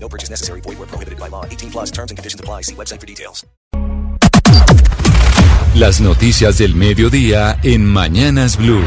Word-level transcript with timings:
No 0.00 0.08
purchase 0.08 0.30
necessary. 0.30 0.62
Void 0.62 0.78
where 0.78 0.86
prohibited 0.86 1.18
by 1.18 1.28
law. 1.28 1.44
18 1.44 1.70
plus 1.70 1.90
terms 1.90 2.10
and 2.10 2.18
conditions 2.18 2.40
apply. 2.40 2.62
See 2.62 2.74
website 2.74 3.00
for 3.00 3.06
details. 3.06 3.44
Las 5.74 6.00
noticias 6.00 6.58
del 6.58 6.74
mediodía 6.74 7.58
en 7.62 7.84
Mañanas 7.86 8.56
Blue. 8.56 8.82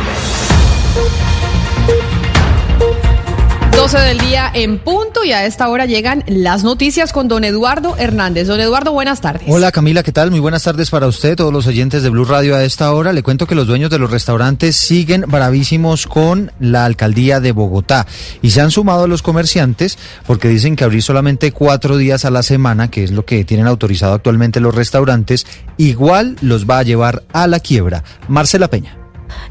12 3.72 3.98
del 4.00 4.18
día 4.20 4.52
en 4.54 4.80
punto 4.80 5.24
y 5.24 5.32
a 5.32 5.46
esta 5.46 5.68
hora 5.70 5.86
llegan 5.86 6.24
las 6.28 6.64
noticias 6.64 7.14
con 7.14 7.28
don 7.28 7.44
Eduardo 7.44 7.96
Hernández. 7.98 8.48
Don 8.48 8.60
Eduardo, 8.60 8.92
buenas 8.92 9.22
tardes. 9.22 9.48
Hola 9.48 9.72
Camila, 9.72 10.04
¿qué 10.04 10.12
tal? 10.12 10.30
Muy 10.30 10.40
buenas 10.40 10.64
tardes 10.64 10.90
para 10.90 11.08
usted, 11.08 11.36
todos 11.36 11.52
los 11.52 11.68
oyentes 11.68 12.04
de 12.04 12.10
Blue 12.10 12.26
Radio 12.26 12.56
a 12.56 12.64
esta 12.64 12.92
hora. 12.94 13.14
Le 13.14 13.24
cuento 13.24 13.48
que 13.48 13.56
los 13.56 13.68
dueños 13.68 13.90
de 13.90 13.98
los 13.98 14.12
restaurantes 14.12 14.76
siguen 14.76 15.26
bravísimos 15.28 16.06
con 16.06 16.52
la 16.60 16.86
alcaldía 16.86 17.40
de 17.40 17.52
Bogotá 17.54 18.06
y 18.42 18.52
se 18.52 18.62
han 18.62 18.72
sumado 18.72 19.06
a 19.06 19.08
los 19.08 19.22
comerciantes 19.22 19.98
porque 20.28 20.50
dicen 20.50 20.76
que 20.76 20.84
abrir 20.84 21.02
solamente 21.02 21.52
cuatro 21.52 21.98
días 21.98 22.26
a 22.26 22.32
la 22.32 22.44
semana, 22.44 22.92
que 22.92 23.04
es 23.04 23.12
lo 23.12 23.26
que 23.26 23.44
tienen 23.46 23.68
autorizado 23.68 24.14
actualmente 24.14 24.60
los 24.60 24.76
restaurantes, 24.76 25.48
igual 25.78 26.36
los 26.42 26.70
va 26.70 26.80
a 26.80 26.84
llevar 26.84 27.24
a 27.34 27.48
la 27.48 27.60
quiebra. 27.60 28.04
Marcela 28.28 28.68
Peña. 28.70 29.01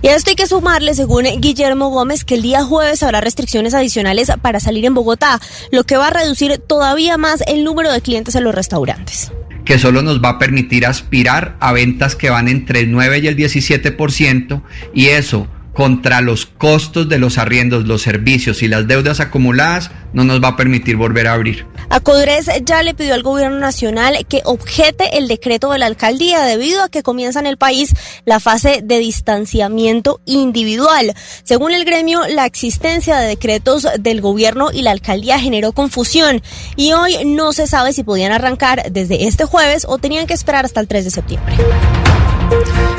Y 0.02 0.08
a 0.08 0.16
esto 0.16 0.30
hay 0.30 0.36
que 0.36 0.46
sumarle, 0.46 0.94
según 0.94 1.24
Guillermo 1.38 1.90
Gómez, 1.90 2.24
que 2.24 2.34
el 2.34 2.42
día 2.42 2.64
jueves 2.64 3.02
habrá 3.02 3.20
restricciones 3.20 3.74
adicionales 3.74 4.30
para 4.42 4.60
salir 4.60 4.84
en 4.84 4.94
Bogotá, 4.94 5.40
lo 5.70 5.84
que 5.84 5.96
va 5.96 6.08
a 6.08 6.10
reducir 6.10 6.58
todavía 6.58 7.16
más 7.18 7.42
el 7.46 7.64
número 7.64 7.92
de 7.92 8.00
clientes 8.00 8.34
en 8.34 8.44
los 8.44 8.54
restaurantes. 8.54 9.32
Que 9.64 9.78
solo 9.78 10.02
nos 10.02 10.22
va 10.22 10.30
a 10.30 10.38
permitir 10.38 10.86
aspirar 10.86 11.56
a 11.60 11.72
ventas 11.72 12.16
que 12.16 12.30
van 12.30 12.48
entre 12.48 12.80
el 12.80 12.90
9 12.90 13.18
y 13.18 13.26
el 13.26 13.36
17% 13.36 14.62
y 14.94 15.06
eso 15.08 15.46
contra 15.72 16.20
los 16.20 16.46
costos 16.46 17.08
de 17.08 17.18
los 17.18 17.38
arriendos, 17.38 17.86
los 17.86 18.02
servicios 18.02 18.62
y 18.62 18.68
las 18.68 18.86
deudas 18.86 19.20
acumuladas 19.20 19.90
no 20.12 20.24
nos 20.24 20.42
va 20.42 20.48
a 20.48 20.56
permitir 20.56 20.96
volver 20.96 21.28
a 21.28 21.34
abrir. 21.34 21.66
Acodres 21.88 22.50
ya 22.64 22.82
le 22.82 22.94
pidió 22.94 23.14
al 23.14 23.22
gobierno 23.22 23.58
nacional 23.58 24.26
que 24.28 24.42
objete 24.44 25.18
el 25.18 25.28
decreto 25.28 25.70
de 25.70 25.78
la 25.78 25.86
alcaldía 25.86 26.44
debido 26.44 26.82
a 26.82 26.88
que 26.88 27.02
comienza 27.02 27.40
en 27.40 27.46
el 27.46 27.56
país 27.56 27.94
la 28.24 28.40
fase 28.40 28.80
de 28.82 28.98
distanciamiento 28.98 30.20
individual. 30.24 31.14
Según 31.44 31.72
el 31.72 31.84
gremio, 31.84 32.26
la 32.28 32.46
existencia 32.46 33.18
de 33.18 33.28
decretos 33.28 33.86
del 33.98 34.20
gobierno 34.20 34.70
y 34.72 34.82
la 34.82 34.90
alcaldía 34.90 35.38
generó 35.38 35.72
confusión 35.72 36.42
y 36.76 36.92
hoy 36.92 37.24
no 37.24 37.52
se 37.52 37.66
sabe 37.66 37.92
si 37.92 38.02
podían 38.02 38.32
arrancar 38.32 38.90
desde 38.90 39.26
este 39.26 39.44
jueves 39.44 39.86
o 39.88 39.98
tenían 39.98 40.26
que 40.26 40.34
esperar 40.34 40.64
hasta 40.64 40.80
el 40.80 40.88
3 40.88 41.04
de 41.04 41.10
septiembre. 41.10 41.56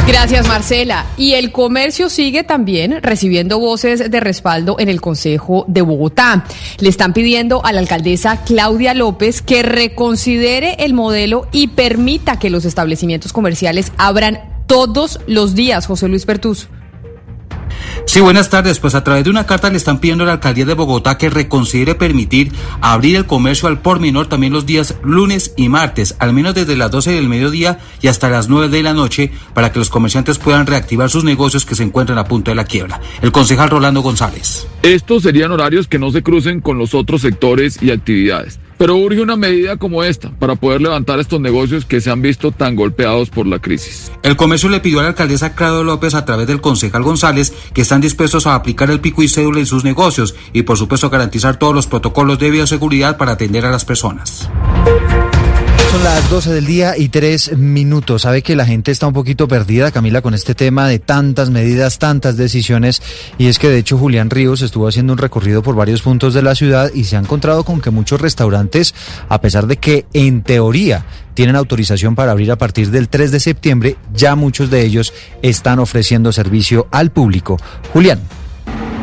Gracias, 0.07 0.47
Marcela. 0.47 1.05
Y 1.17 1.33
el 1.33 1.51
comercio 1.51 2.09
sigue 2.09 2.43
también 2.43 3.01
recibiendo 3.01 3.59
voces 3.59 4.11
de 4.11 4.19
respaldo 4.19 4.75
en 4.79 4.89
el 4.89 4.99
Consejo 4.99 5.65
de 5.67 5.81
Bogotá. 5.81 6.45
Le 6.79 6.89
están 6.89 7.13
pidiendo 7.13 7.63
a 7.65 7.71
la 7.71 7.79
alcaldesa 7.79 8.43
Claudia 8.43 8.93
López 8.93 9.41
que 9.41 9.63
reconsidere 9.63 10.75
el 10.79 10.93
modelo 10.93 11.47
y 11.51 11.67
permita 11.67 12.39
que 12.39 12.49
los 12.49 12.65
establecimientos 12.65 13.33
comerciales 13.33 13.91
abran 13.97 14.39
todos 14.67 15.19
los 15.27 15.55
días, 15.55 15.85
José 15.87 16.07
Luis 16.07 16.25
Pertus. 16.25 16.67
Sí, 18.05 18.19
buenas 18.19 18.49
tardes. 18.49 18.79
Pues 18.79 18.95
a 18.95 19.03
través 19.03 19.23
de 19.23 19.29
una 19.29 19.45
carta 19.45 19.69
le 19.69 19.77
están 19.77 19.99
pidiendo 19.99 20.23
a 20.23 20.27
la 20.27 20.33
alcaldía 20.33 20.65
de 20.65 20.73
Bogotá 20.73 21.17
que 21.17 21.29
reconsidere 21.29 21.95
permitir 21.95 22.51
abrir 22.81 23.15
el 23.15 23.25
comercio 23.25 23.67
al 23.67 23.79
por 23.79 23.99
menor 23.99 24.27
también 24.27 24.53
los 24.53 24.65
días 24.65 24.95
lunes 25.03 25.53
y 25.55 25.69
martes, 25.69 26.15
al 26.19 26.33
menos 26.33 26.55
desde 26.55 26.75
las 26.75 26.91
12 26.91 27.11
del 27.11 27.29
mediodía 27.29 27.79
y 28.01 28.07
hasta 28.07 28.29
las 28.29 28.49
9 28.49 28.69
de 28.69 28.83
la 28.83 28.93
noche, 28.93 29.31
para 29.53 29.71
que 29.71 29.79
los 29.79 29.89
comerciantes 29.89 30.39
puedan 30.39 30.67
reactivar 30.67 31.09
sus 31.09 31.23
negocios 31.23 31.65
que 31.65 31.75
se 31.75 31.83
encuentran 31.83 32.17
a 32.17 32.25
punto 32.25 32.51
de 32.51 32.55
la 32.55 32.65
quiebra. 32.65 32.99
El 33.21 33.31
concejal 33.31 33.69
Rolando 33.69 34.01
González. 34.01 34.67
Estos 34.83 35.23
serían 35.23 35.51
horarios 35.51 35.87
que 35.87 35.99
no 35.99 36.11
se 36.11 36.23
crucen 36.23 36.61
con 36.61 36.77
los 36.77 36.93
otros 36.93 37.21
sectores 37.21 37.81
y 37.81 37.91
actividades. 37.91 38.59
Pero 38.81 38.95
urge 38.95 39.21
una 39.21 39.35
medida 39.35 39.77
como 39.77 40.03
esta 40.03 40.31
para 40.31 40.55
poder 40.55 40.81
levantar 40.81 41.19
estos 41.19 41.39
negocios 41.39 41.85
que 41.85 42.01
se 42.01 42.09
han 42.09 42.23
visto 42.23 42.51
tan 42.51 42.75
golpeados 42.75 43.29
por 43.29 43.45
la 43.45 43.59
crisis. 43.59 44.11
El 44.23 44.35
comercio 44.35 44.69
le 44.69 44.79
pidió 44.79 44.99
a 44.99 45.03
la 45.03 45.09
alcaldesa 45.09 45.53
Claudio 45.53 45.83
López 45.83 46.15
a 46.15 46.25
través 46.25 46.47
del 46.47 46.61
concejal 46.61 47.03
González 47.03 47.53
que 47.75 47.81
están 47.81 48.01
dispuestos 48.01 48.47
a 48.47 48.55
aplicar 48.55 48.89
el 48.89 48.99
pico 48.99 49.21
y 49.21 49.27
cédula 49.27 49.59
en 49.59 49.67
sus 49.67 49.83
negocios 49.83 50.33
y 50.51 50.63
por 50.63 50.79
supuesto 50.79 51.11
garantizar 51.11 51.59
todos 51.59 51.75
los 51.75 51.85
protocolos 51.85 52.39
de 52.39 52.49
bioseguridad 52.49 53.17
para 53.17 53.33
atender 53.33 53.67
a 53.67 53.71
las 53.71 53.85
personas. 53.85 54.49
Son 55.91 56.05
las 56.05 56.29
12 56.29 56.53
del 56.53 56.65
día 56.65 56.97
y 56.97 57.09
tres 57.09 57.57
minutos. 57.57 58.21
Sabe 58.21 58.41
que 58.41 58.55
la 58.55 58.65
gente 58.65 58.91
está 58.91 59.07
un 59.07 59.13
poquito 59.13 59.49
perdida, 59.49 59.91
Camila, 59.91 60.21
con 60.21 60.33
este 60.33 60.55
tema 60.55 60.87
de 60.87 60.99
tantas 60.99 61.49
medidas, 61.49 61.99
tantas 61.99 62.37
decisiones. 62.37 63.01
Y 63.37 63.47
es 63.47 63.59
que 63.59 63.67
de 63.67 63.79
hecho 63.79 63.97
Julián 63.97 64.29
Ríos 64.29 64.61
estuvo 64.61 64.87
haciendo 64.87 65.11
un 65.11 65.19
recorrido 65.19 65.61
por 65.61 65.75
varios 65.75 66.01
puntos 66.01 66.33
de 66.33 66.43
la 66.43 66.55
ciudad 66.55 66.91
y 66.93 67.03
se 67.03 67.17
ha 67.17 67.19
encontrado 67.19 67.65
con 67.65 67.81
que 67.81 67.89
muchos 67.89 68.21
restaurantes, 68.21 68.95
a 69.27 69.41
pesar 69.41 69.67
de 69.67 69.75
que 69.75 70.05
en 70.13 70.43
teoría 70.43 71.03
tienen 71.33 71.57
autorización 71.57 72.15
para 72.15 72.31
abrir 72.31 72.53
a 72.53 72.57
partir 72.57 72.89
del 72.89 73.09
3 73.09 73.29
de 73.29 73.41
septiembre, 73.41 73.97
ya 74.13 74.35
muchos 74.35 74.69
de 74.69 74.85
ellos 74.85 75.13
están 75.41 75.79
ofreciendo 75.79 76.31
servicio 76.31 76.87
al 76.91 77.11
público. 77.11 77.57
Julián. 77.91 78.21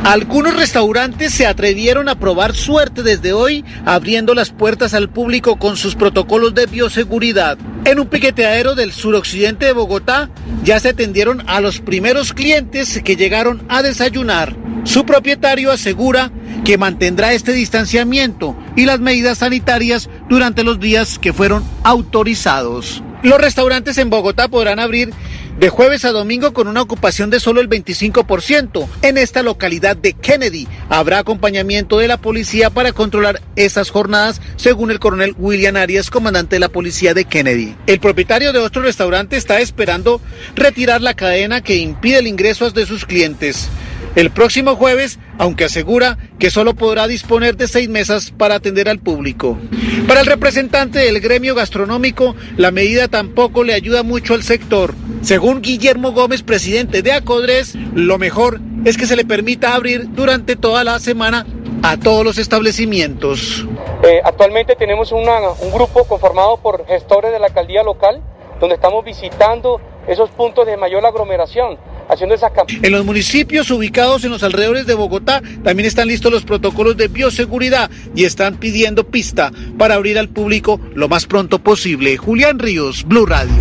Algunos 0.05 0.57
restaurantes 0.57 1.35
se 1.35 1.47
atrevieron 1.47 2.09
a 2.09 2.19
probar 2.19 2.55
suerte 2.55 3.03
desde 3.03 3.33
hoy, 3.33 3.65
abriendo 3.85 4.35
las 4.35 4.51
puertas 4.51 4.95
al 4.95 5.11
público 5.11 5.59
con 5.59 5.77
sus 5.77 5.97
protocolos 5.97 6.55
de 6.55 6.67
bioseguridad. 6.67 7.59
En 7.85 8.01
un 8.01 8.07
piqueteadero 8.07 8.75
del 8.75 8.93
suroccidente 8.93 9.67
de 9.67 9.73
Bogotá 9.73 10.31
ya 10.65 10.81
se 10.81 10.91
atendieron 10.91 11.43
a 11.47 11.61
los 11.61 11.81
primeros 11.81 12.33
clientes 12.33 13.01
que 13.05 13.17
llegaron 13.17 13.63
a 13.69 13.83
desayunar. 13.83 14.57
Su 14.85 15.05
propietario 15.05 15.71
asegura 15.71 16.31
que 16.65 16.79
mantendrá 16.79 17.33
este 17.33 17.53
distanciamiento 17.53 18.57
y 18.77 18.87
las 18.87 19.01
medidas 19.01 19.39
sanitarias 19.39 20.09
durante 20.29 20.65
los 20.65 20.81
días 20.81 21.19
que 21.19 21.33
fueron 21.33 21.65
autorizados. 21.83 23.03
Los 23.23 23.41
restaurantes 23.41 23.99
en 23.99 24.11
Bogotá 24.11 24.49
podrán 24.49 24.79
abrir 24.79 25.13
de 25.59 25.69
jueves 25.69 26.05
a 26.05 26.13
domingo 26.13 26.53
con 26.53 26.69
una 26.69 26.83
ocupación 26.83 27.31
de 27.31 27.41
solo 27.41 27.61
el 27.61 27.69
25%. 27.69 28.89
En 29.03 29.19
esta 29.19 29.43
localidad 29.43 29.97
de 29.97 30.13
Kennedy 30.13 30.69
habrá 30.89 31.19
acompañamiento 31.19 31.99
de 31.99 32.09
la 32.09 32.17
policía 32.17 32.71
para 32.71 32.93
controlar 32.93 33.43
esas 33.57 33.91
jornadas, 33.91 34.41
según 34.57 34.91
el 34.91 35.01
coronel 35.01 35.35
William 35.37 35.77
Arias, 35.77 36.11
comandante 36.11 36.57
de 36.57 36.61
la 36.61 36.69
policía 36.69 37.15
de 37.15 37.25
Kennedy. 37.25 37.75
El 37.87 38.01
propietario 38.01 38.53
de 38.53 38.61
otro 38.61 38.83
restaurante 38.83 39.37
está 39.37 39.61
esperando 39.61 40.21
retirar 40.55 41.03
la 41.03 41.15
cadena 41.15 41.61
que 41.61 41.77
impide 41.77 42.19
el 42.19 42.29
ingreso 42.29 42.71
de 42.71 42.87
sus 42.87 43.05
clientes. 43.05 43.69
El 44.15 44.31
próximo 44.31 44.75
jueves, 44.75 45.19
aunque 45.39 45.65
asegura 45.65 46.19
que 46.39 46.51
solo 46.51 46.75
podrá 46.75 47.07
disponer 47.07 47.57
de 47.57 47.69
seis 47.69 47.89
mesas 47.89 48.31
para 48.31 48.57
atender 48.57 48.89
al 48.89 48.99
público. 48.99 49.59
Para 50.07 50.21
el 50.21 50.27
representante 50.27 50.99
del 50.99 51.21
gremio 51.21 51.55
gastronómico, 51.55 52.35
la 52.57 52.71
medida 52.71 53.09
tampoco 53.09 53.63
le 53.63 53.75
ayuda 53.75 54.03
mucho 54.03 54.35
al 54.35 54.43
sector. 54.43 54.95
Según 55.23 55.63
Guillermo 55.63 56.13
Gómez, 56.13 56.43
presidente 56.43 57.03
de 57.03 57.13
Acodres, 57.13 57.75
lo 57.95 58.19
mejor 58.19 58.61
es 58.85 58.97
que 58.97 59.07
se 59.07 59.17
le 59.17 59.25
permita 59.25 59.75
abrir 59.75 60.09
durante 60.13 60.57
toda 60.57 60.85
la 60.85 60.99
semana 60.99 61.47
a 61.83 61.97
todos 61.97 62.25
los 62.25 62.39
establecimientos. 62.39 63.67
Eh, 64.03 64.21
actualmente 64.25 64.75
tenemos 64.77 65.13
un 65.13 65.25
grupo 65.73 66.05
conformado 66.05 66.57
por 66.59 66.87
gestores 66.87 67.33
de 67.33 67.39
la 67.39 67.47
alcaldía 67.47 67.83
local, 67.83 68.23
donde 68.61 68.75
estamos 68.75 69.05
visitando 69.05 69.81
esos 70.07 70.31
puntos 70.31 70.67
de 70.67 70.77
mayor 70.77 71.05
aglomeración 71.05 71.79
haciendo 72.09 72.35
esa 72.35 72.51
En 72.83 72.93
los 72.93 73.05
municipios 73.05 73.71
ubicados 73.71 74.25
en 74.25 74.31
los 74.31 74.43
alrededores 74.43 74.87
de 74.87 74.95
Bogotá 74.95 75.43
también 75.63 75.87
están 75.87 76.09
listos 76.09 76.33
los 76.33 76.45
protocolos 76.45 76.97
de 76.97 77.09
bioseguridad 77.09 77.91
y 78.15 78.25
están 78.25 78.57
pidiendo 78.57 79.07
pista 79.07 79.53
para 79.77 79.95
abrir 79.95 80.19
al 80.19 80.29
público 80.29 80.81
lo 80.95 81.09
más 81.09 81.27
pronto 81.27 81.59
posible. 81.59 82.17
Julián 82.17 82.59
Ríos, 82.59 83.05
Blue 83.05 83.27
Radio. 83.27 83.53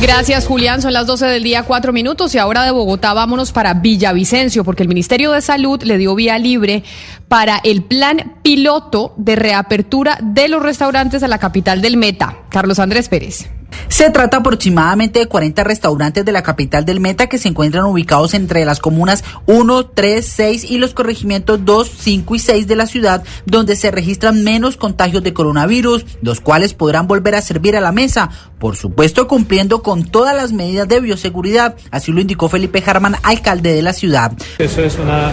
Gracias, 0.00 0.46
Julián. 0.46 0.80
Son 0.80 0.92
las 0.92 1.08
12 1.08 1.26
del 1.26 1.42
día, 1.42 1.64
cuatro 1.64 1.92
minutos. 1.92 2.32
Y 2.34 2.38
ahora 2.38 2.62
de 2.62 2.70
Bogotá 2.70 3.14
vámonos 3.14 3.50
para 3.50 3.74
Villavicencio, 3.74 4.62
porque 4.62 4.84
el 4.84 4.88
Ministerio 4.88 5.32
de 5.32 5.40
Salud 5.40 5.82
le 5.82 5.98
dio 5.98 6.14
vía 6.14 6.38
libre 6.38 6.84
para 7.26 7.60
el 7.64 7.82
plan 7.82 8.36
piloto 8.42 9.12
de 9.16 9.34
reapertura 9.34 10.18
de 10.22 10.48
los 10.48 10.62
restaurantes 10.62 11.20
de 11.20 11.28
la 11.28 11.38
capital 11.38 11.82
del 11.82 11.96
Meta. 11.96 12.38
Carlos 12.48 12.78
Andrés 12.78 13.08
Pérez. 13.08 13.50
Se 13.88 14.10
trata 14.10 14.38
aproximadamente 14.38 15.18
de 15.18 15.26
40 15.26 15.64
restaurantes 15.64 16.24
de 16.24 16.32
la 16.32 16.42
capital 16.42 16.84
del 16.84 17.00
Meta 17.00 17.26
que 17.26 17.38
se 17.38 17.48
encuentran 17.48 17.84
ubicados 17.84 18.34
entre 18.34 18.64
las 18.64 18.80
comunas 18.80 19.24
1, 19.46 19.86
3, 19.86 20.24
6 20.24 20.64
y 20.70 20.78
los 20.78 20.94
corregimientos 20.94 21.64
2, 21.64 21.90
5 21.98 22.34
y 22.34 22.38
6 22.38 22.66
de 22.66 22.76
la 22.76 22.86
ciudad, 22.86 23.24
donde 23.46 23.76
se 23.76 23.90
registran 23.90 24.44
menos 24.44 24.76
contagios 24.76 25.22
de 25.22 25.32
coronavirus, 25.32 26.04
los 26.22 26.40
cuales 26.40 26.74
podrán 26.74 27.06
volver 27.06 27.34
a 27.34 27.42
servir 27.42 27.76
a 27.76 27.80
la 27.80 27.92
mesa, 27.92 28.30
por 28.58 28.76
supuesto 28.76 29.26
cumpliendo 29.26 29.82
con 29.82 30.04
todas 30.04 30.36
las 30.36 30.52
medidas 30.52 30.86
de 30.86 31.00
bioseguridad, 31.00 31.76
así 31.90 32.12
lo 32.12 32.20
indicó 32.20 32.48
Felipe 32.48 32.82
Jarman, 32.82 33.16
alcalde 33.22 33.72
de 33.72 33.82
la 33.82 33.92
ciudad. 33.92 34.32
Eso 34.58 34.82
es 34.82 34.98
una 34.98 35.32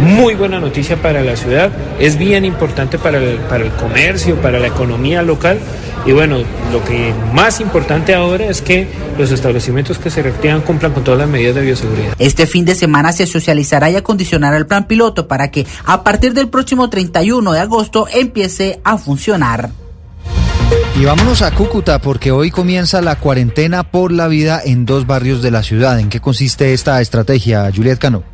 muy 0.00 0.34
buena 0.34 0.60
noticia 0.60 1.00
para 1.00 1.22
la 1.22 1.36
ciudad, 1.36 1.72
es 1.98 2.18
bien 2.18 2.44
importante 2.44 2.98
para 2.98 3.18
el, 3.18 3.38
para 3.38 3.64
el 3.64 3.72
comercio, 3.72 4.36
para 4.36 4.58
la 4.58 4.68
economía 4.68 5.22
local 5.22 5.58
y 6.06 6.12
bueno, 6.12 6.38
lo 6.72 6.84
que 6.84 7.14
más 7.32 7.60
importante 7.60 8.14
ahora 8.14 8.46
es 8.46 8.60
que 8.60 8.88
los 9.18 9.30
establecimientos 9.30 9.98
que 9.98 10.10
se 10.10 10.22
reactivan 10.22 10.60
cumplan 10.60 10.92
con 10.92 11.02
todas 11.02 11.20
las 11.20 11.28
medidas 11.28 11.54
de 11.54 11.62
bioseguridad. 11.62 12.14
Este 12.18 12.46
fin 12.46 12.64
de 12.64 12.74
semana 12.74 13.12
se 13.12 13.26
socializará 13.26 13.90
y 13.90 13.96
acondicionará 13.96 14.56
el 14.56 14.66
plan 14.66 14.86
piloto 14.86 15.28
para 15.28 15.50
que 15.50 15.66
a 15.84 16.04
partir 16.04 16.34
del 16.34 16.48
próximo 16.48 16.90
31 16.90 17.52
de 17.52 17.60
agosto 17.60 18.06
empiece 18.12 18.80
a 18.84 18.98
funcionar. 18.98 19.70
Y 21.00 21.04
vámonos 21.04 21.42
a 21.42 21.50
Cúcuta 21.52 22.00
porque 22.00 22.30
hoy 22.30 22.50
comienza 22.50 23.00
la 23.02 23.16
cuarentena 23.16 23.82
por 23.82 24.12
la 24.12 24.28
vida 24.28 24.60
en 24.64 24.86
dos 24.86 25.06
barrios 25.06 25.42
de 25.42 25.50
la 25.50 25.62
ciudad. 25.62 25.98
¿En 25.98 26.08
qué 26.08 26.20
consiste 26.20 26.72
esta 26.72 27.00
estrategia, 27.00 27.70
Juliet 27.74 27.98
Cano? 27.98 28.33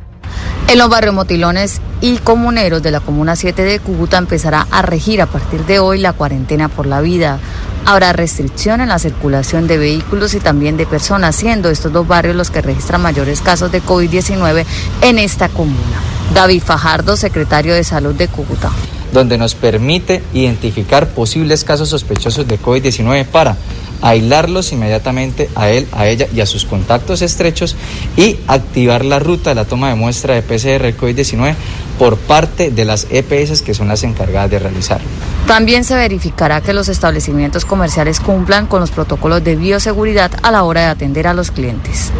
En 0.67 0.77
los 0.77 0.89
barrios 0.89 1.13
Motilones 1.13 1.81
y 1.99 2.17
Comuneros 2.17 2.81
de 2.81 2.91
la 2.91 2.99
Comuna 2.99 3.35
7 3.35 3.63
de 3.63 3.79
Cúcuta 3.79 4.17
empezará 4.17 4.67
a 4.71 4.81
regir 4.81 5.21
a 5.21 5.25
partir 5.25 5.65
de 5.65 5.79
hoy 5.79 5.99
la 5.99 6.13
cuarentena 6.13 6.69
por 6.69 6.85
la 6.85 7.01
vida. 7.01 7.39
Habrá 7.85 8.13
restricción 8.13 8.79
en 8.79 8.89
la 8.89 8.99
circulación 8.99 9.67
de 9.67 9.77
vehículos 9.77 10.33
y 10.33 10.39
también 10.39 10.77
de 10.77 10.85
personas, 10.85 11.35
siendo 11.35 11.69
estos 11.69 11.91
dos 11.91 12.07
barrios 12.07 12.35
los 12.35 12.51
que 12.51 12.61
registran 12.61 13.01
mayores 13.01 13.41
casos 13.41 13.71
de 13.71 13.81
COVID-19 13.81 14.65
en 15.01 15.19
esta 15.19 15.49
comuna. 15.49 15.99
David 16.33 16.63
Fajardo, 16.63 17.17
secretario 17.17 17.73
de 17.73 17.83
Salud 17.83 18.15
de 18.15 18.27
Cúcuta 18.27 18.71
donde 19.11 19.37
nos 19.37 19.55
permite 19.55 20.23
identificar 20.33 21.09
posibles 21.09 21.63
casos 21.63 21.89
sospechosos 21.89 22.47
de 22.47 22.59
COVID-19 22.59 23.25
para 23.25 23.57
aislarlos 24.01 24.71
inmediatamente 24.71 25.49
a 25.55 25.69
él, 25.69 25.87
a 25.91 26.07
ella 26.07 26.27
y 26.33 26.41
a 26.41 26.45
sus 26.45 26.65
contactos 26.65 27.21
estrechos 27.21 27.75
y 28.17 28.37
activar 28.47 29.05
la 29.05 29.19
ruta 29.19 29.51
de 29.51 29.55
la 29.55 29.65
toma 29.65 29.89
de 29.89 29.95
muestra 29.95 30.35
de 30.35 30.41
PCR 30.41 30.95
COVID-19 30.97 31.55
por 31.97 32.17
parte 32.17 32.71
de 32.71 32.85
las 32.85 33.07
EPS 33.09 33.61
que 33.61 33.73
son 33.73 33.87
las 33.87 34.03
encargadas 34.03 34.49
de 34.49 34.59
realizar. 34.59 35.01
También 35.47 35.83
se 35.83 35.95
verificará 35.95 36.61
que 36.61 36.73
los 36.73 36.89
establecimientos 36.89 37.65
comerciales 37.65 38.19
cumplan 38.19 38.67
con 38.67 38.79
los 38.79 38.91
protocolos 38.91 39.43
de 39.43 39.55
bioseguridad 39.55 40.31
a 40.41 40.51
la 40.51 40.63
hora 40.63 40.81
de 40.81 40.87
atender 40.87 41.27
a 41.27 41.33
los 41.33 41.51
clientes. 41.51 42.11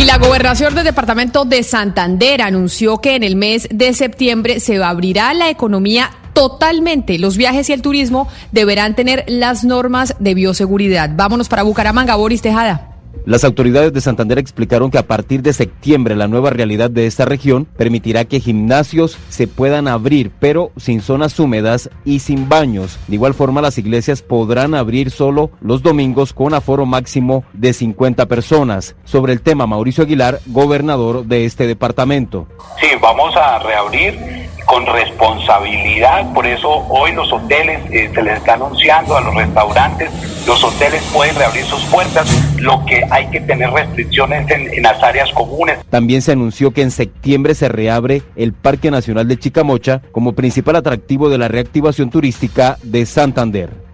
Y 0.00 0.04
la 0.06 0.16
gobernación 0.16 0.74
del 0.74 0.84
departamento 0.84 1.44
de 1.44 1.62
Santander 1.62 2.40
anunció 2.40 2.98
que 2.98 3.16
en 3.16 3.22
el 3.22 3.36
mes 3.36 3.68
de 3.70 3.92
septiembre 3.92 4.58
se 4.58 4.82
abrirá 4.82 5.34
la 5.34 5.50
economía 5.50 6.10
totalmente. 6.40 7.18
Los 7.18 7.36
viajes 7.36 7.68
y 7.68 7.74
el 7.74 7.82
turismo 7.82 8.26
deberán 8.50 8.94
tener 8.94 9.24
las 9.26 9.62
normas 9.62 10.16
de 10.20 10.32
bioseguridad. 10.32 11.10
Vámonos 11.12 11.50
para 11.50 11.64
Bucaramanga, 11.64 12.16
Boris 12.16 12.40
Tejada. 12.40 12.86
Las 13.26 13.44
autoridades 13.44 13.92
de 13.92 14.00
Santander 14.00 14.38
explicaron 14.38 14.90
que 14.90 14.96
a 14.96 15.06
partir 15.06 15.42
de 15.42 15.52
septiembre 15.52 16.16
la 16.16 16.28
nueva 16.28 16.48
realidad 16.48 16.88
de 16.88 17.06
esta 17.06 17.26
región 17.26 17.66
permitirá 17.66 18.24
que 18.24 18.40
gimnasios 18.40 19.18
se 19.28 19.48
puedan 19.48 19.86
abrir, 19.86 20.30
pero 20.40 20.72
sin 20.78 21.02
zonas 21.02 21.38
húmedas 21.38 21.90
y 22.06 22.20
sin 22.20 22.48
baños. 22.48 22.98
De 23.08 23.16
igual 23.16 23.34
forma, 23.34 23.60
las 23.60 23.76
iglesias 23.76 24.22
podrán 24.22 24.74
abrir 24.74 25.10
solo 25.10 25.50
los 25.60 25.82
domingos 25.82 26.32
con 26.32 26.54
aforo 26.54 26.86
máximo 26.86 27.44
de 27.52 27.74
50 27.74 28.24
personas. 28.26 28.96
Sobre 29.04 29.34
el 29.34 29.42
tema, 29.42 29.66
Mauricio 29.66 30.04
Aguilar, 30.04 30.40
gobernador 30.46 31.26
de 31.26 31.44
este 31.44 31.66
departamento. 31.66 32.46
Sí, 32.80 32.88
vamos 32.98 33.36
a 33.36 33.58
reabrir 33.58 34.39
con 34.66 34.86
responsabilidad, 34.86 36.32
por 36.32 36.46
eso 36.46 36.68
hoy 36.88 37.12
los 37.12 37.32
hoteles 37.32 37.80
eh, 37.90 38.10
se 38.14 38.22
les 38.22 38.38
está 38.38 38.54
anunciando 38.54 39.16
a 39.16 39.20
los 39.20 39.34
restaurantes, 39.34 40.10
los 40.46 40.62
hoteles 40.62 41.02
pueden 41.12 41.34
reabrir 41.36 41.64
sus 41.64 41.82
puertas, 41.84 42.28
lo 42.58 42.84
que 42.84 43.02
hay 43.10 43.26
que 43.30 43.40
tener 43.40 43.70
restricciones 43.70 44.50
en, 44.50 44.72
en 44.72 44.82
las 44.82 45.02
áreas 45.02 45.30
comunes. 45.32 45.78
También 45.90 46.22
se 46.22 46.32
anunció 46.32 46.72
que 46.72 46.82
en 46.82 46.90
septiembre 46.90 47.54
se 47.54 47.68
reabre 47.68 48.22
el 48.36 48.52
Parque 48.52 48.90
Nacional 48.90 49.28
de 49.28 49.38
Chicamocha 49.38 50.02
como 50.12 50.32
principal 50.32 50.76
atractivo 50.76 51.28
de 51.28 51.38
la 51.38 51.48
reactivación 51.48 52.10
turística 52.10 52.78
de 52.82 53.06
Santander. 53.06 53.89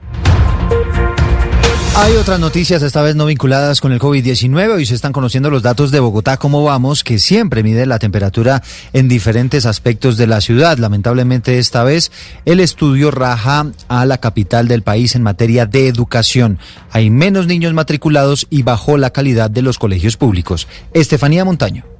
Hay 1.98 2.14
otras 2.16 2.38
noticias, 2.38 2.82
esta 2.82 3.00
vez 3.00 3.16
no 3.16 3.24
vinculadas 3.24 3.80
con 3.80 3.90
el 3.90 3.98
COVID-19. 3.98 4.74
Hoy 4.74 4.84
se 4.84 4.94
están 4.94 5.14
conociendo 5.14 5.48
los 5.48 5.62
datos 5.62 5.90
de 5.90 5.98
Bogotá, 5.98 6.36
cómo 6.36 6.62
vamos, 6.62 7.02
que 7.02 7.18
siempre 7.18 7.62
mide 7.62 7.86
la 7.86 7.98
temperatura 7.98 8.62
en 8.92 9.08
diferentes 9.08 9.64
aspectos 9.64 10.18
de 10.18 10.26
la 10.26 10.42
ciudad. 10.42 10.76
Lamentablemente 10.76 11.58
esta 11.58 11.84
vez 11.84 12.12
el 12.44 12.60
estudio 12.60 13.10
raja 13.10 13.72
a 13.88 14.04
la 14.04 14.18
capital 14.18 14.68
del 14.68 14.82
país 14.82 15.16
en 15.16 15.22
materia 15.22 15.64
de 15.64 15.88
educación. 15.88 16.58
Hay 16.90 17.08
menos 17.08 17.46
niños 17.46 17.72
matriculados 17.72 18.46
y 18.50 18.62
bajó 18.62 18.98
la 18.98 19.10
calidad 19.10 19.50
de 19.50 19.62
los 19.62 19.78
colegios 19.78 20.18
públicos. 20.18 20.68
Estefanía 20.92 21.46
Montaño. 21.46 21.95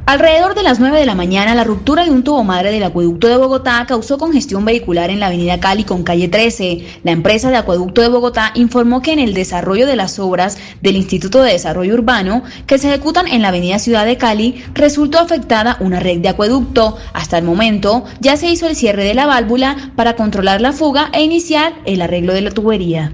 Alrededor 0.08 0.54
de 0.54 0.62
las 0.62 0.80
9 0.80 1.00
de 1.00 1.04
la 1.04 1.14
mañana, 1.14 1.54
la 1.54 1.64
ruptura 1.64 2.02
de 2.02 2.10
un 2.10 2.24
tubo 2.24 2.42
madre 2.42 2.72
del 2.72 2.82
acueducto 2.82 3.28
de 3.28 3.36
Bogotá 3.36 3.84
causó 3.86 4.16
congestión 4.16 4.64
vehicular 4.64 5.10
en 5.10 5.20
la 5.20 5.26
avenida 5.26 5.60
Cali 5.60 5.84
con 5.84 6.02
calle 6.02 6.28
13. 6.28 7.00
La 7.04 7.10
empresa 7.10 7.50
de 7.50 7.58
acueducto 7.58 8.00
de 8.00 8.08
Bogotá 8.08 8.52
informó 8.54 9.02
que 9.02 9.12
en 9.12 9.18
el 9.18 9.34
desarrollo 9.34 9.86
de 9.86 9.96
las 9.96 10.18
obras 10.18 10.56
del 10.80 10.96
Instituto 10.96 11.42
de 11.42 11.52
Desarrollo 11.52 11.92
Urbano 11.92 12.42
que 12.66 12.78
se 12.78 12.88
ejecutan 12.88 13.28
en 13.28 13.42
la 13.42 13.48
avenida 13.48 13.78
Ciudad 13.78 14.06
de 14.06 14.16
Cali 14.16 14.64
resultó 14.72 15.18
afectada 15.18 15.76
una 15.80 16.00
red 16.00 16.20
de 16.20 16.30
acueducto. 16.30 16.96
Hasta 17.12 17.36
el 17.36 17.44
momento 17.44 18.04
ya 18.18 18.38
se 18.38 18.48
hizo 18.48 18.66
el 18.66 18.76
cierre 18.76 19.04
de 19.04 19.12
la 19.12 19.26
válvula 19.26 19.92
para 19.94 20.16
controlar 20.16 20.62
la 20.62 20.72
fuga 20.72 21.10
e 21.12 21.20
iniciar 21.20 21.74
el 21.84 22.00
arreglo 22.00 22.32
de 22.32 22.40
la 22.40 22.50
tubería. 22.50 23.12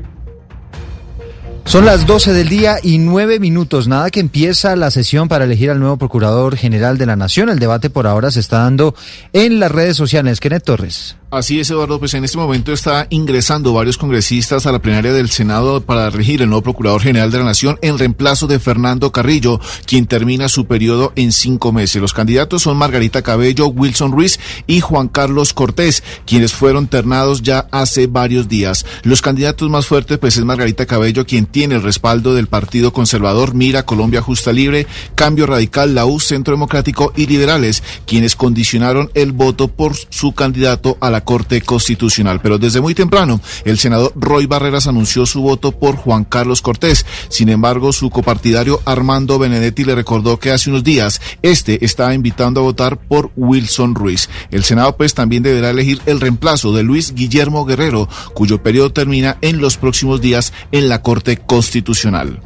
Son 1.64 1.86
las 1.86 2.06
12 2.06 2.32
del 2.32 2.48
día 2.48 2.76
y 2.82 2.98
9 2.98 3.40
minutos. 3.40 3.88
Nada 3.88 4.10
que 4.10 4.20
empieza 4.20 4.76
la 4.76 4.90
sesión 4.90 5.28
para 5.28 5.44
elegir 5.44 5.70
al 5.70 5.80
nuevo 5.80 5.96
Procurador 5.96 6.56
General 6.56 6.98
de 6.98 7.06
la 7.06 7.16
Nación. 7.16 7.48
El 7.48 7.58
debate 7.58 7.90
por 7.90 8.06
ahora 8.06 8.30
se 8.30 8.40
está 8.40 8.58
dando 8.58 8.94
en 9.32 9.58
las 9.58 9.72
redes 9.72 9.96
sociales. 9.96 10.40
Kenneth 10.40 10.64
Torres. 10.64 11.16
Así 11.34 11.58
es, 11.58 11.68
Eduardo, 11.68 11.98
pues 11.98 12.14
en 12.14 12.22
este 12.22 12.38
momento 12.38 12.72
está 12.72 13.08
ingresando 13.10 13.72
varios 13.72 13.98
congresistas 13.98 14.66
a 14.66 14.72
la 14.72 14.78
plenaria 14.78 15.12
del 15.12 15.30
Senado 15.30 15.80
para 15.80 16.06
elegir 16.06 16.40
el 16.40 16.48
nuevo 16.48 16.62
Procurador 16.62 17.02
General 17.02 17.32
de 17.32 17.38
la 17.38 17.44
Nación 17.44 17.76
en 17.82 17.98
reemplazo 17.98 18.46
de 18.46 18.60
Fernando 18.60 19.10
Carrillo, 19.10 19.58
quien 19.84 20.06
termina 20.06 20.48
su 20.48 20.66
periodo 20.66 21.12
en 21.16 21.32
cinco 21.32 21.72
meses. 21.72 22.00
Los 22.00 22.14
candidatos 22.14 22.62
son 22.62 22.76
Margarita 22.76 23.22
Cabello, 23.22 23.66
Wilson 23.66 24.12
Ruiz 24.12 24.38
y 24.68 24.78
Juan 24.78 25.08
Carlos 25.08 25.52
Cortés, 25.52 26.04
quienes 26.24 26.52
fueron 26.52 26.86
ternados 26.86 27.42
ya 27.42 27.66
hace 27.72 28.06
varios 28.06 28.46
días. 28.46 28.86
Los 29.02 29.20
candidatos 29.20 29.68
más 29.68 29.86
fuertes 29.86 30.18
pues 30.18 30.36
es 30.36 30.44
Margarita 30.44 30.86
Cabello, 30.86 31.26
quien 31.26 31.46
tiene 31.46 31.74
el 31.74 31.82
respaldo 31.82 32.32
del 32.34 32.46
Partido 32.46 32.92
Conservador, 32.92 33.54
Mira, 33.54 33.84
Colombia 33.84 34.22
Justa 34.22 34.52
Libre, 34.52 34.86
Cambio 35.16 35.46
Radical, 35.46 35.96
la 35.96 36.06
U, 36.06 36.20
Centro 36.20 36.54
Democrático 36.54 37.12
y 37.16 37.26
Liberales, 37.26 37.82
quienes 38.06 38.36
condicionaron 38.36 39.10
el 39.14 39.32
voto 39.32 39.66
por 39.66 39.96
su 39.96 40.32
candidato 40.32 40.96
a 41.00 41.10
la 41.10 41.23
Corte 41.24 41.60
Constitucional. 41.60 42.40
Pero 42.40 42.58
desde 42.58 42.80
muy 42.80 42.94
temprano, 42.94 43.40
el 43.64 43.78
senador 43.78 44.12
Roy 44.14 44.46
Barreras 44.46 44.86
anunció 44.86 45.26
su 45.26 45.42
voto 45.42 45.72
por 45.72 45.96
Juan 45.96 46.24
Carlos 46.24 46.62
Cortés. 46.62 47.06
Sin 47.28 47.48
embargo, 47.48 47.92
su 47.92 48.10
copartidario 48.10 48.80
Armando 48.84 49.38
Benedetti 49.38 49.84
le 49.84 49.94
recordó 49.94 50.38
que 50.38 50.50
hace 50.50 50.70
unos 50.70 50.84
días 50.84 51.20
este 51.42 51.84
estaba 51.84 52.14
invitando 52.14 52.60
a 52.60 52.64
votar 52.64 52.98
por 52.98 53.30
Wilson 53.36 53.94
Ruiz. 53.94 54.28
El 54.50 54.64
Senado 54.64 54.96
pues 54.96 55.14
también 55.14 55.42
deberá 55.42 55.70
elegir 55.70 56.00
el 56.06 56.20
reemplazo 56.20 56.72
de 56.72 56.82
Luis 56.82 57.14
Guillermo 57.14 57.64
Guerrero, 57.64 58.08
cuyo 58.34 58.62
periodo 58.62 58.92
termina 58.92 59.38
en 59.40 59.60
los 59.60 59.76
próximos 59.76 60.20
días 60.20 60.52
en 60.72 60.88
la 60.88 61.02
Corte 61.02 61.38
Constitucional. 61.38 62.40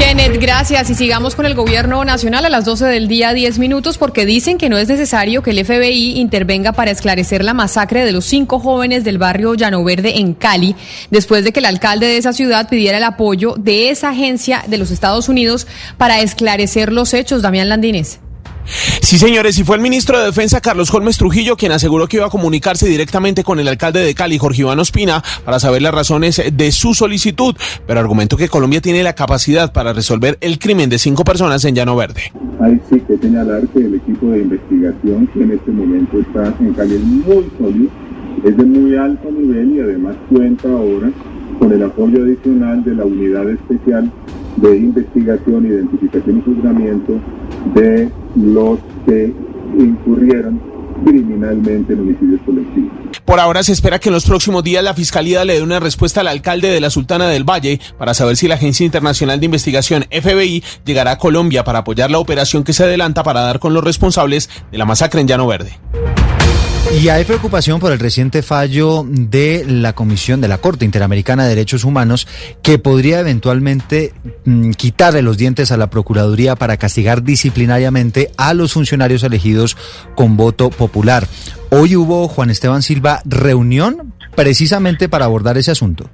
Kenneth, 0.00 0.40
gracias. 0.40 0.88
Y 0.88 0.94
sigamos 0.94 1.34
con 1.34 1.44
el 1.44 1.54
gobierno 1.54 2.02
nacional 2.06 2.46
a 2.46 2.48
las 2.48 2.64
12 2.64 2.86
del 2.86 3.06
día, 3.06 3.34
10 3.34 3.58
minutos, 3.58 3.98
porque 3.98 4.24
dicen 4.24 4.56
que 4.56 4.70
no 4.70 4.78
es 4.78 4.88
necesario 4.88 5.42
que 5.42 5.50
el 5.50 5.62
FBI 5.62 6.18
intervenga 6.18 6.72
para 6.72 6.90
esclarecer 6.90 7.44
la 7.44 7.52
masacre 7.52 8.06
de 8.06 8.12
los 8.12 8.24
cinco 8.24 8.58
jóvenes 8.58 9.04
del 9.04 9.18
barrio 9.18 9.54
Llano 9.54 9.84
Verde 9.84 10.18
en 10.18 10.32
Cali, 10.32 10.74
después 11.10 11.44
de 11.44 11.52
que 11.52 11.60
el 11.60 11.66
alcalde 11.66 12.06
de 12.06 12.16
esa 12.16 12.32
ciudad 12.32 12.70
pidiera 12.70 12.96
el 12.96 13.04
apoyo 13.04 13.54
de 13.58 13.90
esa 13.90 14.08
agencia 14.08 14.64
de 14.66 14.78
los 14.78 14.90
Estados 14.90 15.28
Unidos 15.28 15.66
para 15.98 16.20
esclarecer 16.20 16.92
los 16.92 17.12
hechos. 17.12 17.42
Damián 17.42 17.68
Landines. 17.68 18.20
Sí, 18.64 19.18
señores, 19.18 19.58
y 19.58 19.64
fue 19.64 19.76
el 19.76 19.82
ministro 19.82 20.18
de 20.18 20.26
Defensa 20.26 20.60
Carlos 20.60 20.92
Holmes 20.92 21.18
Trujillo 21.18 21.56
quien 21.56 21.72
aseguró 21.72 22.06
que 22.06 22.18
iba 22.18 22.26
a 22.26 22.30
comunicarse 22.30 22.86
directamente 22.86 23.42
con 23.42 23.58
el 23.58 23.68
alcalde 23.68 24.00
de 24.00 24.14
Cali, 24.14 24.38
Jorge 24.38 24.62
Iván 24.62 24.78
Ospina, 24.78 25.22
para 25.44 25.58
saber 25.58 25.82
las 25.82 25.94
razones 25.94 26.42
de 26.52 26.72
su 26.72 26.94
solicitud, 26.94 27.56
pero 27.86 28.00
argumentó 28.00 28.36
que 28.36 28.48
Colombia 28.48 28.80
tiene 28.80 29.02
la 29.02 29.14
capacidad 29.14 29.72
para 29.72 29.92
resolver 29.92 30.38
el 30.40 30.58
crimen 30.58 30.90
de 30.90 30.98
cinco 30.98 31.24
personas 31.24 31.64
en 31.64 31.74
Llano 31.74 31.96
Verde. 31.96 32.32
Hay 32.60 32.80
sí 32.90 33.00
que 33.00 33.16
señalar 33.18 33.66
que 33.68 33.80
el 33.80 33.94
equipo 33.94 34.26
de 34.26 34.42
investigación 34.42 35.26
que 35.28 35.42
en 35.42 35.52
este 35.52 35.70
momento 35.70 36.18
está 36.20 36.54
en 36.60 36.74
Cali 36.74 36.94
es 36.94 37.00
muy 37.00 37.50
sólido, 37.58 37.90
es 38.44 38.56
de 38.56 38.64
muy 38.64 38.96
alto 38.96 39.30
nivel 39.30 39.76
y 39.76 39.80
además 39.80 40.16
cuenta 40.28 40.68
ahora 40.68 41.10
con 41.58 41.72
el 41.72 41.82
apoyo 41.82 42.22
adicional 42.22 42.82
de 42.84 42.94
la 42.94 43.04
unidad 43.04 43.48
especial 43.50 44.10
de 44.56 44.76
investigación, 44.76 45.66
identificación 45.66 46.38
y 46.38 46.42
juzgamiento 46.42 47.20
de 47.74 48.08
los 48.36 48.78
que 49.06 49.32
incurrieron 49.78 50.60
criminalmente 51.04 51.92
en 51.92 52.00
homicidios 52.00 52.40
colectivos. 52.44 52.90
Por 53.24 53.40
ahora 53.40 53.62
se 53.62 53.72
espera 53.72 53.98
que 53.98 54.08
en 54.08 54.14
los 54.14 54.26
próximos 54.26 54.62
días 54.62 54.84
la 54.84 54.94
Fiscalía 54.94 55.44
le 55.44 55.54
dé 55.54 55.62
una 55.62 55.80
respuesta 55.80 56.20
al 56.20 56.28
alcalde 56.28 56.68
de 56.68 56.80
la 56.80 56.90
Sultana 56.90 57.28
del 57.28 57.48
Valle 57.48 57.80
para 57.98 58.14
saber 58.14 58.36
si 58.36 58.48
la 58.48 58.56
Agencia 58.56 58.84
Internacional 58.84 59.40
de 59.40 59.46
Investigación 59.46 60.04
FBI 60.10 60.62
llegará 60.84 61.12
a 61.12 61.18
Colombia 61.18 61.64
para 61.64 61.80
apoyar 61.80 62.10
la 62.10 62.18
operación 62.18 62.64
que 62.64 62.72
se 62.72 62.84
adelanta 62.84 63.22
para 63.22 63.40
dar 63.40 63.58
con 63.58 63.74
los 63.74 63.84
responsables 63.84 64.50
de 64.70 64.78
la 64.78 64.84
masacre 64.84 65.20
en 65.20 65.28
Llano 65.28 65.46
Verde. 65.46 65.78
Y 66.98 67.08
hay 67.08 67.24
preocupación 67.24 67.78
por 67.78 67.92
el 67.92 67.98
reciente 67.98 68.42
fallo 68.42 69.04
de 69.06 69.64
la 69.66 69.92
Comisión 69.92 70.40
de 70.40 70.48
la 70.48 70.58
Corte 70.58 70.84
Interamericana 70.84 71.44
de 71.44 71.50
Derechos 71.50 71.84
Humanos 71.84 72.26
que 72.62 72.78
podría 72.78 73.20
eventualmente 73.20 74.12
mm, 74.44 74.72
quitarle 74.72 75.22
los 75.22 75.38
dientes 75.38 75.70
a 75.70 75.76
la 75.76 75.88
Procuraduría 75.88 76.56
para 76.56 76.76
castigar 76.78 77.22
disciplinariamente 77.22 78.30
a 78.36 78.54
los 78.54 78.72
funcionarios 78.72 79.22
elegidos 79.22 79.76
con 80.16 80.36
voto 80.36 80.70
popular. 80.70 81.26
Hoy 81.70 81.94
hubo, 81.94 82.26
Juan 82.26 82.50
Esteban 82.50 82.82
Silva, 82.82 83.20
reunión 83.24 84.12
precisamente 84.34 85.08
para 85.08 85.26
abordar 85.26 85.58
ese 85.58 85.70
asunto. 85.70 86.10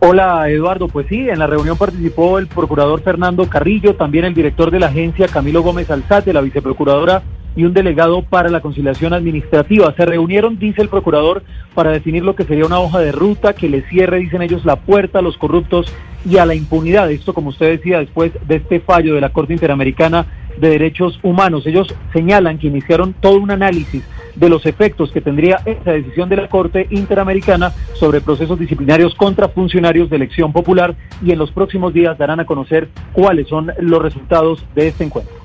Hola 0.00 0.48
Eduardo, 0.48 0.88
pues 0.88 1.06
sí, 1.08 1.28
en 1.28 1.38
la 1.38 1.46
reunión 1.46 1.76
participó 1.76 2.38
el 2.38 2.46
procurador 2.46 3.02
Fernando 3.02 3.50
Carrillo, 3.50 3.96
también 3.96 4.24
el 4.24 4.32
director 4.32 4.70
de 4.70 4.80
la 4.80 4.86
agencia 4.86 5.28
Camilo 5.28 5.62
Gómez 5.62 5.90
Alzate, 5.90 6.32
la 6.32 6.40
viceprocuradora 6.40 7.22
y 7.56 7.64
un 7.64 7.74
delegado 7.74 8.22
para 8.22 8.48
la 8.48 8.60
conciliación 8.60 9.12
administrativa. 9.12 9.94
Se 9.96 10.06
reunieron, 10.06 10.58
dice 10.58 10.82
el 10.82 10.88
procurador, 10.88 11.42
para 11.74 11.90
definir 11.90 12.24
lo 12.24 12.34
que 12.34 12.44
sería 12.44 12.66
una 12.66 12.80
hoja 12.80 13.00
de 13.00 13.12
ruta 13.12 13.54
que 13.54 13.68
le 13.68 13.82
cierre, 13.82 14.18
dicen 14.18 14.42
ellos, 14.42 14.64
la 14.64 14.76
puerta 14.76 15.18
a 15.18 15.22
los 15.22 15.36
corruptos 15.36 15.92
y 16.28 16.36
a 16.36 16.46
la 16.46 16.54
impunidad. 16.54 17.10
Esto, 17.10 17.34
como 17.34 17.50
usted 17.50 17.70
decía, 17.70 17.98
después 17.98 18.32
de 18.46 18.56
este 18.56 18.80
fallo 18.80 19.14
de 19.14 19.20
la 19.20 19.30
Corte 19.30 19.52
Interamericana 19.52 20.26
de 20.58 20.68
Derechos 20.68 21.18
Humanos. 21.22 21.66
Ellos 21.66 21.94
señalan 22.12 22.58
que 22.58 22.68
iniciaron 22.68 23.14
todo 23.14 23.38
un 23.38 23.50
análisis 23.50 24.02
de 24.36 24.48
los 24.48 24.64
efectos 24.66 25.10
que 25.10 25.20
tendría 25.20 25.60
esa 25.64 25.92
decisión 25.92 26.28
de 26.28 26.36
la 26.36 26.48
Corte 26.48 26.86
Interamericana 26.90 27.72
sobre 27.94 28.20
procesos 28.20 28.58
disciplinarios 28.58 29.14
contra 29.14 29.48
funcionarios 29.48 30.08
de 30.08 30.16
elección 30.16 30.52
popular 30.52 30.94
y 31.24 31.32
en 31.32 31.38
los 31.38 31.50
próximos 31.50 31.92
días 31.92 32.16
darán 32.16 32.40
a 32.40 32.46
conocer 32.46 32.88
cuáles 33.12 33.48
son 33.48 33.72
los 33.80 34.02
resultados 34.02 34.64
de 34.74 34.88
este 34.88 35.04
encuentro. 35.04 35.39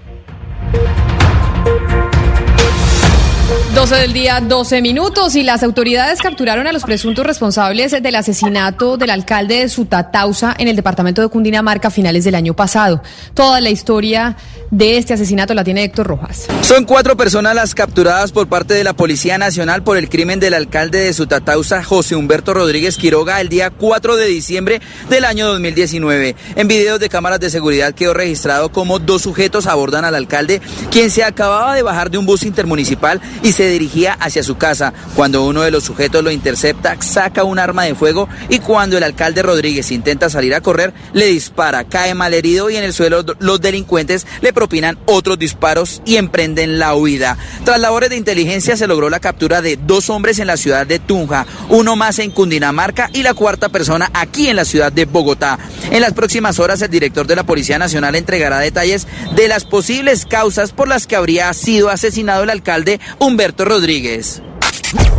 12 3.86 4.02
del 4.02 4.14
día, 4.14 4.42
12 4.42 4.82
minutos 4.82 5.36
y 5.36 5.44
las 5.44 5.62
autoridades 5.62 6.20
capturaron 6.20 6.66
a 6.66 6.74
los 6.74 6.82
presuntos 6.86 7.24
responsables 7.24 7.92
del 7.92 8.16
asesinato 8.16 8.98
del 8.98 9.12
alcalde 9.12 9.60
de 9.60 9.70
Sutatausa 9.70 10.56
en 10.58 10.68
el 10.68 10.76
departamento 10.76 11.22
de 11.22 11.28
Cundinamarca 11.28 11.90
a 11.90 11.92
finales 11.92 12.24
del 12.24 12.34
año 12.34 12.56
pasado. 12.56 13.04
Toda 13.36 13.62
la 13.62 13.70
historia 13.70 14.38
de 14.72 14.98
este 14.98 15.14
asesinato 15.14 15.54
la 15.54 15.64
tiene 15.64 15.84
Héctor 15.84 16.08
Rojas. 16.08 16.48
Son 16.64 16.86
cuatro 16.86 17.16
personas 17.16 17.54
las 17.54 17.76
capturadas 17.76 18.32
por 18.32 18.48
parte 18.48 18.74
de 18.74 18.84
la 18.84 18.94
Policía 18.94 19.38
Nacional 19.38 19.84
por 19.84 19.98
el 19.98 20.10
crimen 20.10 20.40
del 20.40 20.56
alcalde 20.56 20.98
de 20.98 21.14
Sutatausa, 21.14 21.84
José 21.84 22.16
Humberto 22.16 22.56
Rodríguez 22.56 22.98
Quiroga, 22.98 23.40
el 23.40 23.50
día 23.50 23.70
4 23.70 24.16
de 24.16 24.26
diciembre 24.26 24.82
del 25.12 25.26
año 25.26 25.46
2019. 25.46 26.36
En 26.56 26.68
videos 26.68 27.00
de 27.00 27.10
cámaras 27.10 27.40
de 27.40 27.52
seguridad 27.52 27.94
quedó 27.94 28.16
registrado 28.16 28.72
como 28.72 28.98
dos 28.98 29.22
sujetos 29.22 29.68
abordan 29.68 30.06
al 30.06 30.16
alcalde, 30.16 30.60
quien 30.90 31.12
se 31.12 31.24
acababa 31.24 31.76
de 31.76 31.84
bajar 31.84 32.10
de 32.10 32.18
un 32.18 32.26
bus 32.26 32.42
intermunicipal 32.42 33.22
y 33.44 33.52
se 33.52 33.75
dirigía 33.80 34.14
hacia 34.14 34.44
su 34.44 34.58
casa. 34.58 34.94
Cuando 35.16 35.46
uno 35.46 35.62
de 35.62 35.72
los 35.72 35.84
sujetos 35.84 36.24
lo 36.24 36.32
intercepta, 36.32 36.98
saca 37.02 37.44
un 37.44 37.60
arma 37.60 37.84
de 37.84 37.96
fuego 37.96 38.28
y 38.50 38.60
cuando 38.60 38.98
el 38.98 39.04
alcalde 39.04 39.42
Rodríguez 39.42 39.92
intenta 39.92 40.30
salir 40.30 40.56
a 40.56 40.62
correr, 40.62 40.94
le 41.14 41.28
dispara, 41.28 41.84
cae 41.84 42.14
malherido 42.14 42.70
y 42.70 42.78
en 42.78 42.84
el 42.84 42.94
suelo 42.94 43.24
los 43.40 43.62
delincuentes 43.62 44.26
le 44.42 44.54
propinan 44.54 44.98
otros 45.06 45.38
disparos 45.38 46.02
y 46.06 46.16
emprenden 46.16 46.80
la 46.80 46.96
huida. 46.96 47.38
Tras 47.64 47.80
labores 47.80 48.10
de 48.10 48.18
inteligencia 48.18 48.78
se 48.78 48.88
logró 48.88 49.10
la 49.10 49.20
captura 49.20 49.62
de 49.62 49.78
dos 49.78 50.10
hombres 50.10 50.40
en 50.40 50.48
la 50.48 50.58
ciudad 50.58 50.88
de 50.88 51.00
Tunja, 51.00 51.46
uno 51.70 51.96
más 51.96 52.20
en 52.20 52.32
Cundinamarca 52.32 53.10
y 53.14 53.24
la 53.24 53.34
cuarta 53.34 53.70
persona 53.70 54.10
aquí 54.14 54.48
en 54.48 54.56
la 54.56 54.66
ciudad 54.66 54.92
de 54.92 55.06
Bogotá. 55.06 55.60
En 55.92 56.02
las 56.02 56.14
próximas 56.14 56.60
horas 56.60 56.82
el 56.82 56.90
director 56.90 57.28
de 57.28 57.36
la 57.36 57.44
Policía 57.44 57.78
Nacional 57.78 58.16
entregará 58.16 58.60
detalles 58.60 59.08
de 59.36 59.48
las 59.48 59.66
posibles 59.66 60.26
causas 60.26 60.72
por 60.72 60.88
las 60.88 61.08
que 61.08 61.16
habría 61.16 61.52
sido 61.54 61.90
asesinado 61.90 62.44
el 62.44 62.50
alcalde 62.50 63.00
Humberto 63.20 63.65
Rodríguez. 63.66 64.44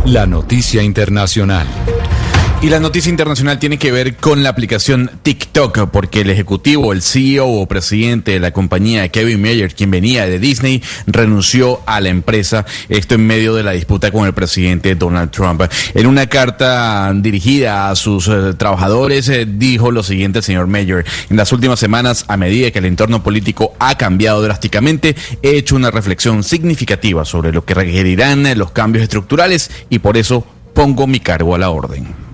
La 0.05 0.25
noticia 0.25 0.81
internacional. 0.81 1.67
Y 2.59 2.69
la 2.69 2.79
noticia 2.79 3.11
internacional 3.11 3.59
tiene 3.59 3.77
que 3.77 3.91
ver 3.91 4.15
con 4.15 4.41
la 4.41 4.49
aplicación 4.49 5.11
TikTok, 5.21 5.91
porque 5.91 6.21
el 6.21 6.31
ejecutivo, 6.31 6.91
el 6.91 7.03
CEO 7.03 7.47
o 7.47 7.67
presidente 7.67 8.31
de 8.31 8.39
la 8.39 8.49
compañía, 8.49 9.09
Kevin 9.09 9.39
Mayer, 9.39 9.75
quien 9.75 9.91
venía 9.91 10.25
de 10.25 10.39
Disney, 10.39 10.81
renunció 11.05 11.81
a 11.85 12.01
la 12.01 12.09
empresa, 12.09 12.65
esto 12.89 13.13
en 13.13 13.27
medio 13.27 13.53
de 13.53 13.61
la 13.61 13.73
disputa 13.73 14.09
con 14.09 14.25
el 14.25 14.33
presidente 14.33 14.95
Donald 14.95 15.29
Trump. 15.29 15.61
En 15.93 16.07
una 16.07 16.25
carta 16.25 17.13
dirigida 17.13 17.91
a 17.91 17.95
sus 17.95 18.27
eh, 18.27 18.55
trabajadores, 18.57 19.29
eh, 19.29 19.45
dijo 19.47 19.91
lo 19.91 20.01
siguiente 20.01 20.41
señor 20.41 20.65
Mayer, 20.65 21.05
en 21.29 21.37
las 21.37 21.53
últimas 21.53 21.79
semanas, 21.79 22.25
a 22.27 22.37
medida 22.37 22.71
que 22.71 22.79
el 22.79 22.85
entorno 22.85 23.21
político 23.21 23.75
ha 23.77 23.99
cambiado 23.99 24.41
drásticamente, 24.41 25.15
he 25.43 25.57
hecho 25.57 25.75
una 25.75 25.91
reflexión 25.91 26.43
significativa 26.43 27.23
sobre 27.23 27.53
lo 27.53 27.63
que 27.63 27.75
requerirán 27.75 28.57
los 28.57 28.71
cambios 28.71 29.03
estructurales 29.03 29.69
y 29.91 29.99
por 29.99 30.17
eso 30.17 30.43
pongo 30.73 31.05
mi 31.05 31.19
cargo 31.19 31.53
a 31.53 31.59
la 31.59 31.69
orden. 31.69 32.26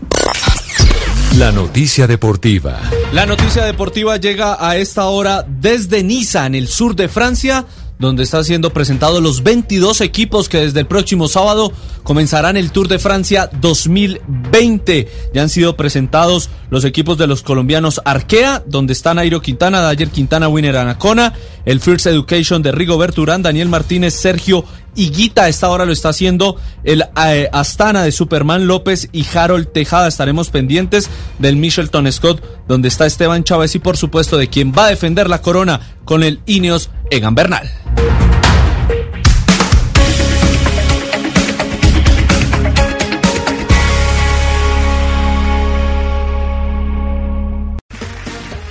La 1.37 1.51
noticia 1.51 2.05
deportiva. 2.05 2.79
La 3.11 3.25
noticia 3.25 3.65
deportiva 3.65 4.17
llega 4.17 4.55
a 4.59 4.77
esta 4.77 5.05
hora 5.05 5.43
desde 5.47 6.03
Niza, 6.03 6.45
en 6.45 6.53
el 6.53 6.67
sur 6.67 6.95
de 6.95 7.07
Francia, 7.07 7.65
donde 7.97 8.21
están 8.21 8.43
siendo 8.43 8.71
presentados 8.71 9.19
los 9.19 9.41
22 9.41 10.01
equipos 10.01 10.47
que 10.47 10.59
desde 10.59 10.81
el 10.81 10.85
próximo 10.85 11.27
sábado 11.27 11.73
comenzarán 12.03 12.55
el 12.55 12.71
Tour 12.71 12.87
de 12.87 12.99
Francia 12.99 13.49
2020. 13.61 15.07
Ya 15.33 15.41
han 15.41 15.49
sido 15.49 15.75
presentados 15.75 16.51
los 16.69 16.85
equipos 16.85 17.17
de 17.17 17.25
los 17.25 17.41
colombianos 17.41 17.99
Arkea, 18.05 18.61
donde 18.67 18.93
están 18.93 19.15
Nairo 19.15 19.41
Quintana, 19.41 19.81
Dayer 19.81 20.09
Quintana, 20.09 20.49
Winner 20.49 20.77
Anacona, 20.77 21.33
el 21.65 21.79
First 21.79 22.05
Education 22.05 22.61
de 22.61 22.73
Rigo 22.73 22.99
Berturán, 22.99 23.41
Daniel 23.41 23.69
Martínez, 23.69 24.13
Sergio 24.13 24.65
Higuita 24.95 25.43
a 25.43 25.49
esta 25.49 25.69
hora 25.69 25.85
lo 25.85 25.91
está 25.91 26.09
haciendo 26.09 26.57
el 26.83 27.03
eh, 27.25 27.49
Astana 27.51 28.03
de 28.03 28.11
Superman 28.11 28.67
López 28.67 29.09
y 29.11 29.25
Harold 29.33 29.71
Tejada. 29.71 30.07
Estaremos 30.07 30.49
pendientes 30.49 31.09
del 31.39 31.55
Michelton 31.55 32.11
Scott, 32.11 32.43
donde 32.67 32.87
está 32.87 33.05
Esteban 33.05 33.43
Chávez 33.43 33.75
y 33.75 33.79
por 33.79 33.97
supuesto 33.97 34.37
de 34.37 34.49
quien 34.49 34.71
va 34.71 34.85
a 34.85 34.89
defender 34.89 35.29
la 35.29 35.41
corona 35.41 35.95
con 36.05 36.23
el 36.23 36.39
Ineos 36.45 36.89
Egan 37.09 37.35
Bernal. 37.35 37.69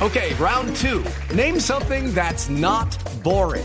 Okay, 0.02 0.34
round 0.34 0.74
two. 0.76 1.04
Name 1.32 1.60
something 1.60 2.12
that's 2.12 2.48
not 2.50 2.98
boring. 3.22 3.64